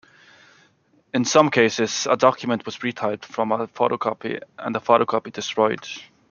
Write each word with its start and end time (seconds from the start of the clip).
In 1.13 1.25
some 1.25 1.51
cases, 1.51 2.07
a 2.09 2.17
document 2.17 2.65
was 2.65 2.79
retyped 2.79 3.23
from 3.23 3.51
a 3.51 3.67
photocopy, 3.67 4.41
and 4.57 4.73
the 4.73 4.79
photocopy 4.81 5.31
destroyed. 5.31 5.85